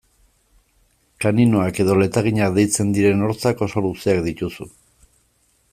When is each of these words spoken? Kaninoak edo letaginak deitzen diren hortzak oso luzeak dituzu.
Kaninoak 1.25 1.81
edo 1.83 1.97
letaginak 1.99 2.57
deitzen 2.57 2.95
diren 2.97 3.21
hortzak 3.27 3.61
oso 3.67 3.87
luzeak 3.89 4.23
dituzu. 4.31 4.69